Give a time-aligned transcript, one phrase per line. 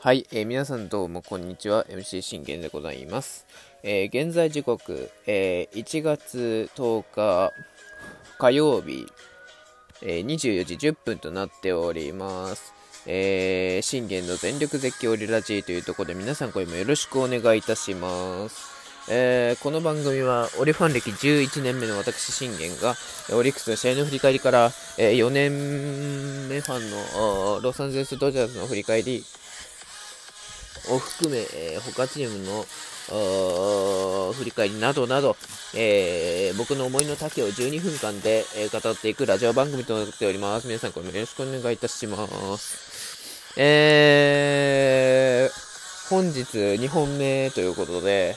[0.00, 1.84] はい、えー、皆さんどうもこんにちは。
[1.86, 3.46] MC 信玄でございます、
[3.82, 7.52] えー、現在時刻、えー、1月10日
[8.38, 9.06] 火曜日、
[10.02, 12.74] え、24時10分となっております。
[13.06, 18.75] えー、信玄の全力絶叫リラジーというところで皆さん今夜もよろしくお願いいたします。
[19.08, 22.96] えー、この番組はオリファン歴11年目の私信玄が
[23.32, 29.24] オリックスの試合の振り返りから、えー、4年目ファンのロサンゼルスドジャースの振り返り
[30.90, 32.64] を含め、えー、他チームの
[34.32, 35.36] 振り返りなどなど、
[35.76, 40.66] えー、僕の思いの丈を12分間で、え、語っていくラジオ番組となっております。
[40.66, 42.26] 皆さん、これもよろしくお願いいたしま
[42.58, 43.54] す。
[43.56, 48.36] えー、本日2本目ということで、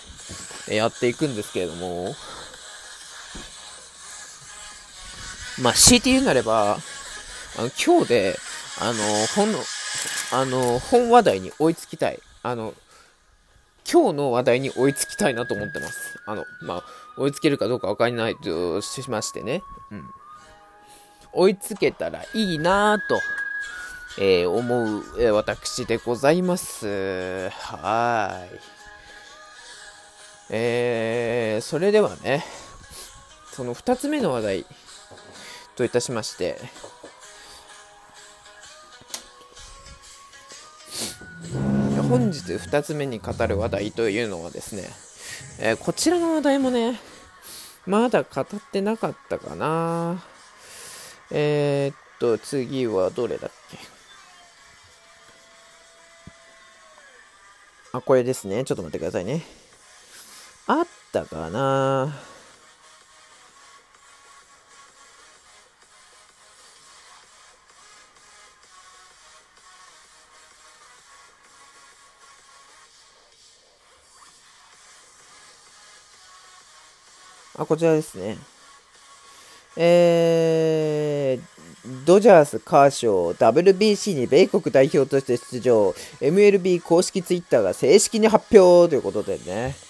[0.67, 2.15] やっていくんですけれども、
[5.61, 6.77] まあ、強いて言うなれば、
[7.57, 8.39] あの、今日で、
[8.79, 8.93] あの、
[9.35, 9.59] 本の、
[10.31, 12.19] あの、本話題に追いつきたい。
[12.43, 12.73] あの、
[13.91, 16.19] 今日の話題に追いつきたいなと思ってます。
[16.25, 16.83] あの、まあ、
[17.17, 19.61] 追いつけるかどうかわかんないとしましてね。
[19.91, 20.03] うん。
[21.33, 23.19] 追いつけたらいいなぁと、
[24.17, 27.49] えー、思う、えー、私でございます。
[27.49, 28.78] はい。
[30.49, 32.43] えー、それではね、
[33.51, 34.65] その2つ目の話題
[35.75, 36.57] といたしまして、
[42.09, 44.83] 本日2つ目に語る話題というのはですね、
[45.59, 46.99] えー、こちらの話題もね、
[47.85, 50.23] まだ語ってなかったかな。
[51.29, 53.77] えー、っと、次はどれだっけ
[57.93, 58.63] あ、これですね。
[58.63, 59.43] ちょっと待ってくださいね。
[60.71, 62.15] あったかな
[77.57, 78.37] あ、こちらですね。
[79.75, 89.88] えー、ドジャース、カーショー、WBC に米国代表として出場、MLB 公式ツイッターが正式に発表ということでね。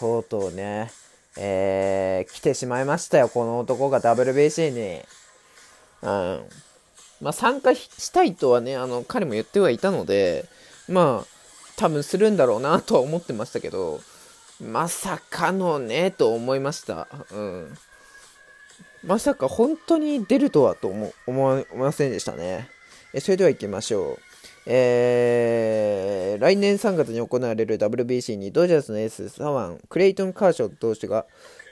[0.00, 0.90] とうとうね、
[1.36, 5.02] えー、来てしまいましたよ、この男が WBC に。
[6.02, 6.40] うん。
[7.20, 10.46] まあ、参加したいとはね、あの、彼も言ってはいたので、
[10.88, 11.26] まあ、
[11.76, 14.00] 多分するんだろうなとは思ってましたけど、
[14.58, 17.06] まさかのね、と思いました。
[17.30, 17.78] うん。
[19.04, 22.68] まさか本当に出るとはと思思いませんでしたね。
[23.12, 24.29] えそれでは行きましょう。
[24.66, 31.26] えー、来年3月に行われる WBC にドジャースのエース左腕クレイトン・カーショー投手が、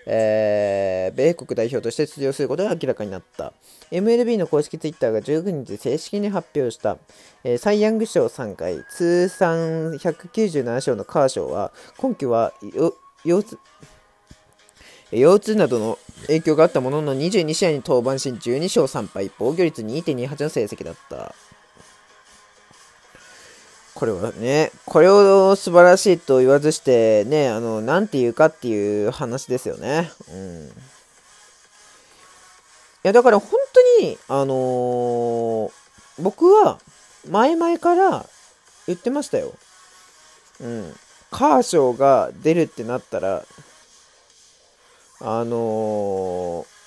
[0.07, 3.53] えー、米国代表として出場することが明らかになった。
[3.91, 6.99] MLB の公式ツイッターが19日正式に発表した、
[7.45, 12.53] えー、サイ・ヤング賞3回通算197勝のカーショーは今季は
[13.25, 13.59] 腰痛
[15.11, 21.35] 腰痛などの影響があったものの22試合に登板し12勝3敗防御率2.28の成績だった。
[23.99, 30.09] これはね、これを素晴らしいと言わずしてね、あの、なんて言うかっていう話ですよね。
[30.33, 30.67] うん。
[30.69, 30.71] い
[33.03, 33.51] や、だから本
[33.99, 35.71] 当に、あのー、
[36.21, 36.79] 僕は
[37.29, 38.25] 前々から
[38.87, 39.53] 言ってましたよ。
[40.61, 40.95] うん。
[41.33, 43.43] カーショーが出るってなったら、
[45.21, 46.78] あのー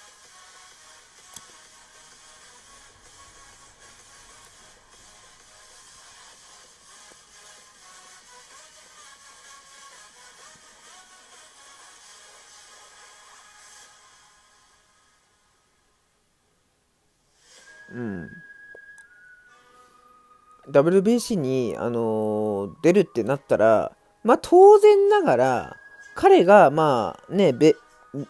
[17.94, 18.30] うん。
[20.70, 23.92] WBC に、あのー、出るってなったら、
[24.24, 25.78] まあ当然ながら、
[26.16, 27.54] 彼が、まあね、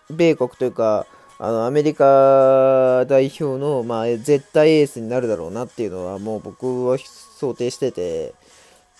[0.10, 1.06] 米国というか、
[1.44, 8.36] あのアメリカ代表の、まあ、絶対エースになるだろうなっていうのはもう僕は想定してて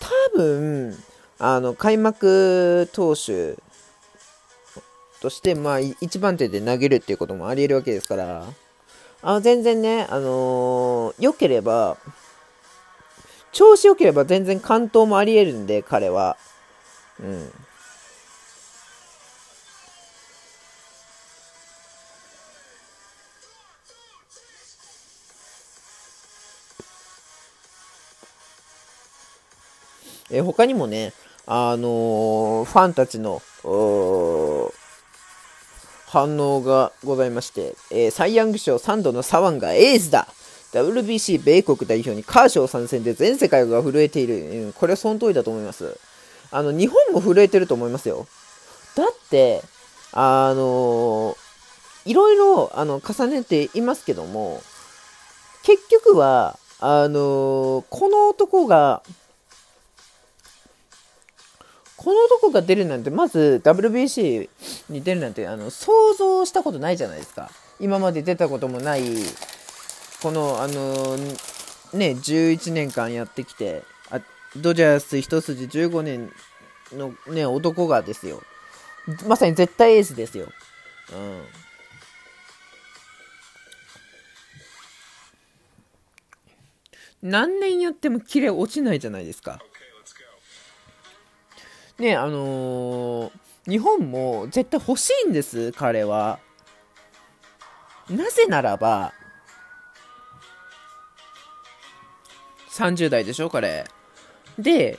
[0.00, 0.96] 多分
[1.38, 3.54] あの開幕投手
[5.20, 8.44] として、まあ、1番手で投げるっていうこともありえるわけですから
[9.22, 11.96] あ、全然ね、あのー、良ければ、
[13.52, 16.36] 調子良ければ全然関東もあり得るんで、彼は。
[17.20, 17.52] うん。
[30.32, 31.12] え他にもね、
[31.46, 33.42] あのー、ファンたちの、
[36.12, 40.28] 反応がございまして、えー、サイ・ヤング賞3度の左腕がエースだ
[40.72, 44.66] WBC 米国代表にカーショー参戦で全世界が震えている。
[44.66, 45.98] うん、これはその通りだと思います。
[46.50, 48.26] あの、日本も震えてると思いますよ。
[48.94, 49.62] だって、
[50.12, 54.62] あのー、いろいろ、あの、重ねていますけども、
[55.62, 59.02] 結局は、あのー、この男が、
[62.02, 64.48] この男が出るなんて、まず WBC
[64.90, 67.48] に出るなんて、あの、想像したことないじゃないですか。
[67.78, 69.04] 今まで出たこともない、
[70.20, 74.20] この、あの、ね、11年間やってきて、あ
[74.56, 76.32] ドジャース一筋15年
[76.92, 78.42] のね、男がですよ。
[79.28, 80.48] まさに絶対エースですよ。
[87.22, 87.30] うん。
[87.30, 89.60] 何年やっても綺麗落ちないじゃないですか。
[91.98, 93.32] ねあのー、
[93.70, 96.38] 日本も絶対欲しいんです、彼は。
[98.10, 99.12] なぜならば、
[102.70, 103.84] 30代でしょ、彼。
[104.58, 104.98] で、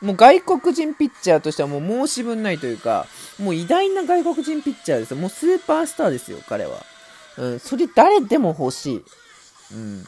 [0.00, 3.06] もう外国人ピッチャーとしてはもう申し分ないというか、
[3.38, 5.14] もう偉大な外国人ピッチャーです。
[5.14, 6.84] もうスーパースターですよ、彼は。
[7.36, 9.04] うん、それ誰でも欲しい。
[9.72, 10.04] うん。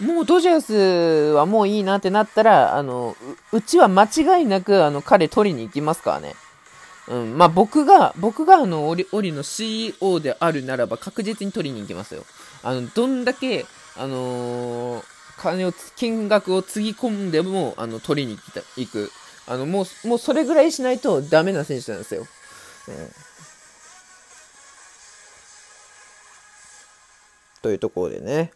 [0.00, 3.16] もうドジャースはもういいなってなったら、あの、
[3.52, 6.34] うちは間違いなく、あの、彼取りに行きますからね。
[7.08, 12.24] うん、まあ僕が、僕があの、オリ、オリの CEO であるならば確実に取りに行きますよ。
[12.62, 13.64] あの、どんだけ、
[13.96, 15.04] あのー
[15.36, 18.38] 金を、金額をつぎ込んでも、あの、取りに
[18.76, 19.10] 行く。
[19.46, 22.26] あの、もう、もうそれぐらいしないとダメな選手なんですよ。
[22.88, 22.94] うん、
[27.62, 28.50] というところでね。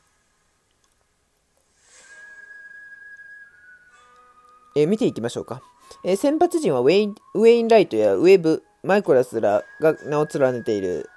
[4.74, 5.62] えー、見ていきましょうか。
[6.04, 11.08] えー、先発陣はウェインウェインライトやウェブ、マイコラスらが名を連ねている。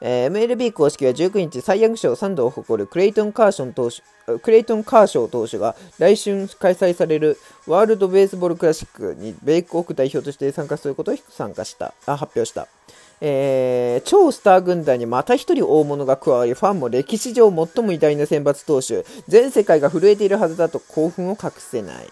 [0.00, 4.02] えー、MLB 公式は19日、サイ・ヤング賞3度を誇るクレイトン・カーション投手、
[4.38, 7.36] クレイトン・カーショー投手が来春開催される
[7.66, 11.94] ワールド・ベースボール・クラシックに米国代表として参加することを参加した。
[12.06, 12.68] あ発表した、
[13.20, 19.04] えー、超スター軍団にまた一人大物が加わりファンも歴史上最も偉大な選抜投手。
[19.26, 22.08] 全世界が震えているはずだと興奮を隠せない、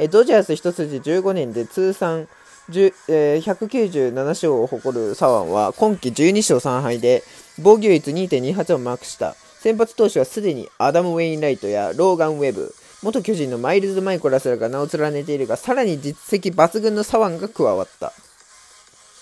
[0.00, 2.26] え、ドジャース一筋15年で通算
[2.72, 7.24] えー、197勝を誇る左腕は今季12勝3敗で
[7.58, 9.34] 防御率2.28をマークした。
[9.58, 12.74] 先発投手はすでにアダム・ウェインライトやローガン・ウェブ。
[13.02, 18.12] 元巨人のマイルズ・マイコラスらが名を連ねているがさらに実績抜群の左腕が加わった。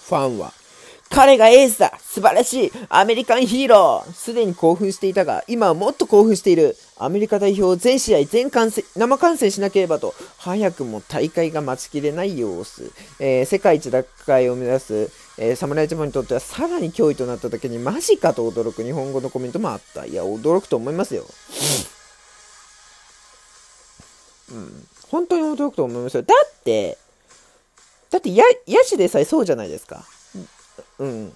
[0.09, 0.53] ファンは
[1.11, 12.93] 彼がエースだ素晴らしいアメリカンヒーローすでに興奮していたが、今はもっと興奮しているアメリカ代表を全試合全観戦、生観戦しなければと、早くも大会が待ちきれない様子。
[13.19, 20.05] えー、世界一奪回を目指す、えー、侍ジャパンにとってはさらに脅威となった時にマジかと驚く日本語のコメントもあった。
[20.05, 21.25] いや、驚くと思いますよ。
[24.53, 24.87] うん。
[25.11, 26.23] 本当に驚くと思いますよ。
[26.23, 26.99] だって、
[28.11, 30.05] だってや野手でさえそうじゃないですか。
[30.99, 31.33] うん。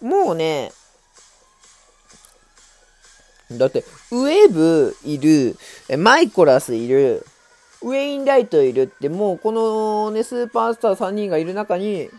[0.00, 0.72] もうね、
[3.50, 5.56] だって、ウェーブいる、
[5.98, 7.26] マイコラスいる、
[7.82, 12.10] ウェインライトいるって、もうこのね、スーパースター3人がいる中に、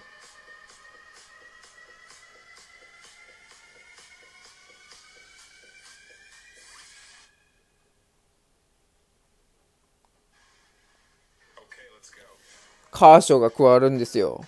[12.91, 14.45] カーショーが加わるんですよ。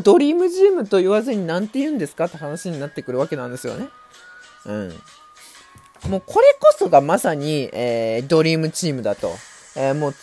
[0.00, 3.88] ドリームジムと言わずに何て言うんですかって話になってくるわけなんですよね。
[4.66, 4.88] うん。
[6.08, 9.34] もうこれこそがまさに、えー、ドリームチームだと。
[9.76, 10.14] えー、もう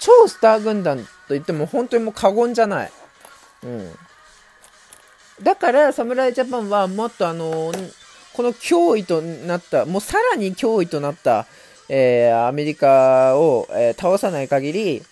[0.00, 2.92] 超スター軍団と言っても本当にもう過言じゃない。
[3.64, 3.90] うん。
[5.42, 7.92] だから侍ジャパンはもっとあのー、
[8.34, 11.46] この脅威となった、もうさらに脅威となった、
[11.88, 15.02] えー、アメリカを、えー、倒さない限り、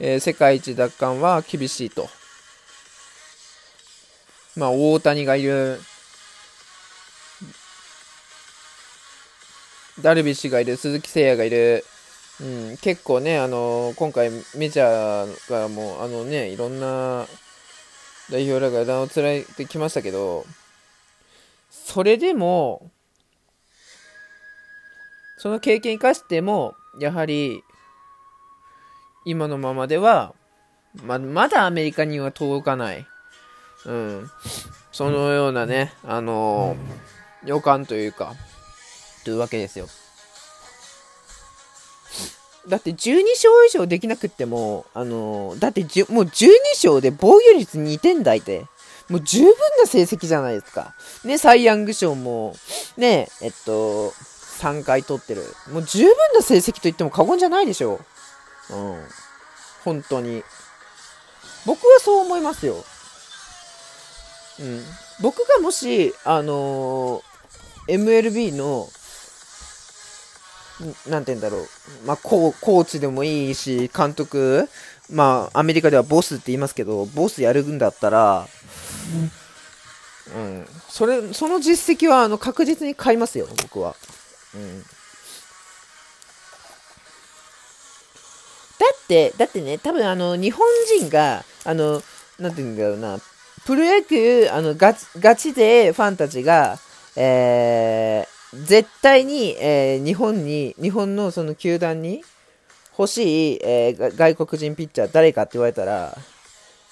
[0.00, 2.08] えー、世界一奪還は厳しいと。
[4.56, 5.78] まあ、大谷がいる、
[10.00, 11.84] ダルビッシュがいる、鈴木誠也がいる、
[12.40, 17.26] うん、結構ね、あのー、今回メジャーがもう、あのね、いろんな
[18.30, 20.46] 代表らが名を連ねてきましたけど、
[21.70, 22.90] それでも、
[25.36, 27.62] その経験生かしても、やはり、
[29.24, 30.34] 今のままでは、
[31.02, 33.06] ま、まだアメリカには届かない。
[33.86, 34.30] うん。
[34.92, 38.34] そのようなね、あのー、予感というか、
[39.24, 39.86] というわけですよ。
[42.68, 48.66] だって12勝以上できなくっても、あのー、だってもう12勝で防御率2点台で、
[49.08, 50.94] もう十分な成績じゃないですか。
[51.24, 52.54] ね、サイ・ヤング賞も、
[52.96, 54.10] ね、えっと、
[54.60, 55.42] 3回取ってる。
[55.72, 57.94] もう十分な成績と言っても過言じゃないでしょ。
[57.94, 58.00] う
[58.72, 59.02] うん。
[59.84, 60.42] 本当に。
[61.66, 62.84] 僕はそう思いますよ。
[64.60, 64.84] うん。
[65.20, 68.88] 僕がもし、あのー、MLB の、
[71.08, 71.66] なんて言うんだろう。
[72.06, 74.68] まあ、コーチでもいいし、監督、
[75.10, 78.46] まあ、アメリカではボスって言いますけど、ボスやるんだったら、
[80.34, 83.96] うん、それ、その実績は、あの、確実に買いますよ、僕は。
[84.54, 84.84] うん。
[89.10, 90.64] だって、だってね、多分あの、日本
[90.98, 92.00] 人が、あの、
[92.38, 93.18] なんて言うんだろうな、
[93.66, 96.78] プロ野球、あの、ガチ、ガチでファンたちが、
[97.16, 102.22] えー、絶対に、えー、日本に、日本のその球団に
[102.96, 106.16] 欲しい、えー、外国人ピッチャー誰かって言われたら、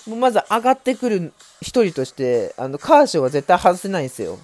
[0.07, 1.33] もうまず上がってくる
[1.63, 4.39] 一人として、あの、カーショーは絶対外せないんですよ。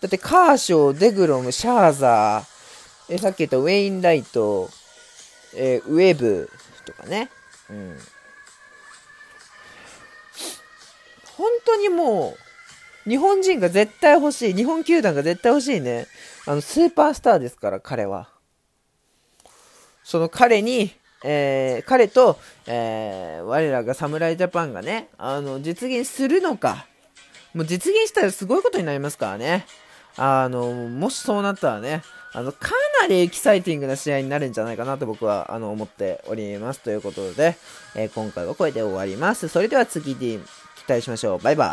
[0.00, 4.68] だってカーショー、デグロム、シャーザー、えさっき言ったウェインライト、
[5.54, 6.50] えー、ウェブ
[6.86, 7.28] とかね。
[7.68, 7.98] うん。
[11.36, 12.34] 本当にも
[13.06, 16.06] う、日本人が絶対欲しい、日本球団が絶対欲しいね。
[16.46, 18.28] あの、スーパースターですから、彼は。
[20.02, 20.92] その彼に、
[21.24, 26.86] えー、彼と、えー、我らが侍ジャパンがね、あの、実現するのか。
[27.54, 29.66] もう実現したらすごいことになりますからね。
[30.16, 32.70] あの、もしそうなったらね、あの、か
[33.00, 36.80] なりエキサイティングな試合になるんじゃないかなと僕は、あの、思っております。
[36.80, 37.56] ということで、
[37.94, 39.48] えー、今回はこれで終わります。
[39.48, 40.40] それでは次に
[40.76, 41.38] 期待しましょう。
[41.38, 41.64] バイバイ。